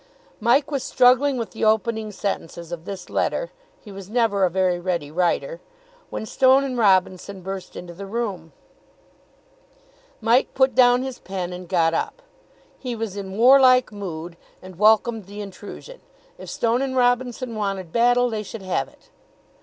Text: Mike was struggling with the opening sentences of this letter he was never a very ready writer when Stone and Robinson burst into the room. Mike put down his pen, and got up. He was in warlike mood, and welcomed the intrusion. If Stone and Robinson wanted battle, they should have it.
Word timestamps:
Mike 0.39 0.71
was 0.71 0.83
struggling 0.83 1.37
with 1.37 1.51
the 1.51 1.63
opening 1.63 2.11
sentences 2.11 2.71
of 2.71 2.85
this 2.85 3.07
letter 3.07 3.51
he 3.81 3.91
was 3.91 4.09
never 4.09 4.43
a 4.43 4.49
very 4.49 4.79
ready 4.79 5.11
writer 5.11 5.59
when 6.09 6.25
Stone 6.25 6.63
and 6.63 6.75
Robinson 6.79 7.43
burst 7.43 7.75
into 7.75 7.93
the 7.93 8.07
room. 8.07 8.51
Mike 10.19 10.55
put 10.55 10.73
down 10.73 11.03
his 11.03 11.19
pen, 11.19 11.53
and 11.53 11.69
got 11.69 11.93
up. 11.93 12.23
He 12.79 12.95
was 12.95 13.15
in 13.15 13.37
warlike 13.37 13.91
mood, 13.91 14.37
and 14.59 14.79
welcomed 14.79 15.27
the 15.27 15.39
intrusion. 15.39 16.01
If 16.39 16.49
Stone 16.49 16.81
and 16.81 16.95
Robinson 16.95 17.53
wanted 17.55 17.93
battle, 17.93 18.27
they 18.27 18.41
should 18.41 18.63
have 18.63 18.87
it. 18.87 19.09